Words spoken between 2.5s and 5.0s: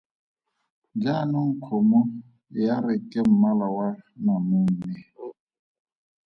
ya re ke mmala wa namune.